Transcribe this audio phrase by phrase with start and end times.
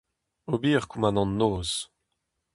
[0.53, 1.69] Ober koumanant noz.